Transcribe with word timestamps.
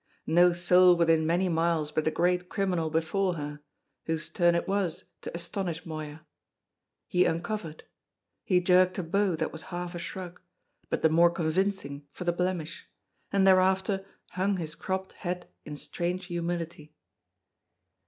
No 0.25 0.51
soul 0.51 0.95
within 0.97 1.27
many 1.27 1.47
miles 1.47 1.91
but 1.91 2.05
the 2.05 2.09
great 2.09 2.49
criminal 2.49 2.89
before 2.89 3.35
her, 3.35 3.59
whose 4.07 4.29
turn 4.29 4.55
it 4.55 4.67
was 4.67 5.03
to 5.21 5.31
astonish 5.35 5.85
Moya. 5.85 6.25
He 7.07 7.23
uncovered; 7.25 7.83
he 8.43 8.61
jerked 8.61 8.97
a 8.97 9.03
bow 9.03 9.35
that 9.35 9.51
was 9.51 9.61
half 9.69 9.93
a 9.93 9.99
shrug, 9.99 10.41
but 10.89 11.03
the 11.03 11.09
more 11.09 11.29
convincing 11.29 12.07
for 12.09 12.23
the 12.23 12.33
blemish; 12.33 12.87
and 13.31 13.45
thereafter 13.45 14.03
hung 14.31 14.57
his 14.57 14.73
cropped 14.73 15.11
head 15.13 15.47
in 15.65 15.75
strange 15.75 16.25
humility. 16.25 16.95